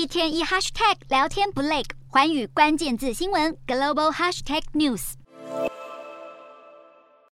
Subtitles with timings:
[0.00, 5.12] 一天一 hashtag 聊天不累，寰宇关键字新闻 global hashtag news。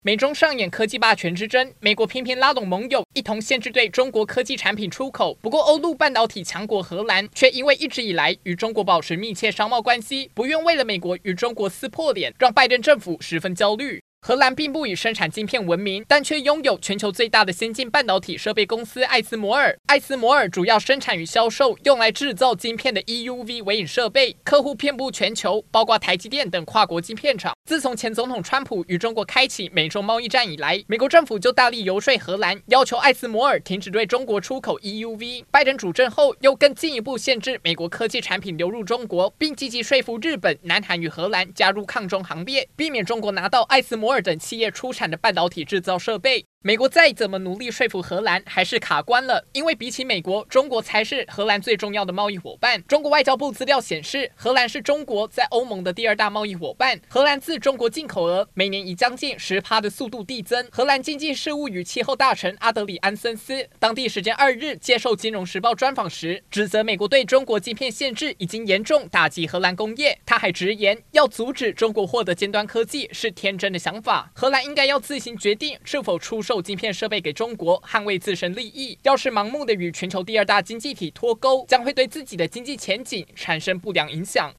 [0.03, 5.33] 美中上演科技霸权之争，美国频频拉拢盟友，一同限制对中国科技产品出口。
[5.41, 14.03] 不过，欧陆半导体强国荷兰却因为一直以来与中国保持密切商贸关系，不愿为了美国与中国撕破脸，让拜登政府十分焦虑。
[14.21, 19.75] 荷兰并不以生产晶片闻名，但却拥有全球最大的先进半导体设备公司艾斯摩尔。
[19.87, 27.55] 艾斯摩尔主要生产与销售用来制造晶片的 EUV 微影设备，客户遍布全球，包括台积电等跨国晶片厂。
[27.65, 35.45] 自从前总统川普与中国开启美中贸易战以来，美国政府就大力游说荷兰，要求艾斯摩尔停止对中国出口 EUV。
[35.51, 44.08] 拜登主政后，又更进一步限制美国科技产品流入中国，并积极说服日本、南韩与荷兰加入抗中行列，避免中国拿到艾斯摩。
[44.09, 46.47] 摩尔等企业出产的半导体制造设备。
[46.65, 49.47] 美国再怎么努力说服荷兰，还是卡关了。
[49.53, 52.83] 因为比起美国，中国才是荷兰最重要的贸易伙伴。
[52.85, 56.99] 中国外交部资料显示，荷兰是中国在欧盟的第二大贸易伙伴。
[57.07, 60.67] 荷兰自中国进口额每年以将近十趴的速度递增。
[60.73, 70.19] 荷兰经济事务与气候大臣阿德里安森斯当地时间二日接受《金融时报》专访时，指责美国对中国晶片限制已经严重打击荷兰工业。
[70.39, 74.33] 还直言，要阻止中国获得尖端科技是天真的想法。
[74.35, 76.39] 荷兰应该要自行决定是否出。
[76.41, 78.97] 售晶片设备给中国，捍卫自身利益。
[79.03, 84.55] 要是盲目的与全球第二大经济体脱钩，将会对自己的经济前景产生不良影响。